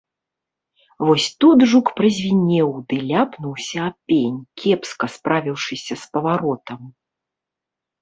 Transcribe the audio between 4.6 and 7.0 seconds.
кепска справіўшыся з паваротам.